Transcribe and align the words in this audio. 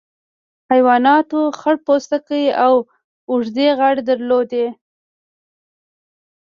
حیواناتو 0.71 1.39
خړ 1.59 1.75
پوستکي 1.85 2.43
او 2.63 2.73
اوږدې 3.29 3.67
غاړې 3.77 4.01
درلودې. 4.09 4.65